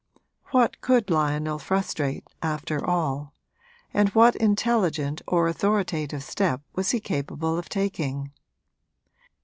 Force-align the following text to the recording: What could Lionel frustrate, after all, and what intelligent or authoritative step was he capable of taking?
What 0.49 0.81
could 0.81 1.11
Lionel 1.11 1.59
frustrate, 1.59 2.25
after 2.41 2.83
all, 2.83 3.35
and 3.93 4.09
what 4.15 4.35
intelligent 4.35 5.21
or 5.27 5.47
authoritative 5.47 6.23
step 6.23 6.61
was 6.73 6.89
he 6.89 6.99
capable 6.99 7.55
of 7.59 7.69
taking? 7.69 8.31